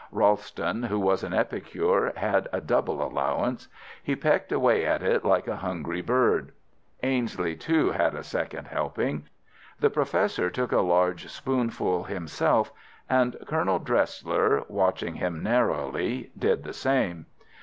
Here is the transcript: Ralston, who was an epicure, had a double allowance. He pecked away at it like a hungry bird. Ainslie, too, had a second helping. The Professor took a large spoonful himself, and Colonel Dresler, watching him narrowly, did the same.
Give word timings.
Ralston, 0.11 0.81
who 0.81 0.99
was 0.99 1.23
an 1.23 1.31
epicure, 1.31 2.11
had 2.17 2.49
a 2.51 2.59
double 2.59 3.03
allowance. 3.05 3.67
He 4.01 4.15
pecked 4.15 4.51
away 4.51 4.83
at 4.83 5.03
it 5.03 5.23
like 5.23 5.47
a 5.47 5.57
hungry 5.57 6.01
bird. 6.01 6.53
Ainslie, 7.03 7.55
too, 7.55 7.91
had 7.91 8.15
a 8.15 8.23
second 8.23 8.65
helping. 8.69 9.25
The 9.79 9.91
Professor 9.91 10.49
took 10.49 10.71
a 10.71 10.81
large 10.81 11.27
spoonful 11.29 12.05
himself, 12.05 12.73
and 13.11 13.37
Colonel 13.45 13.79
Dresler, 13.79 14.67
watching 14.67 15.13
him 15.13 15.43
narrowly, 15.43 16.31
did 16.35 16.63
the 16.63 16.73
same. 16.73 17.27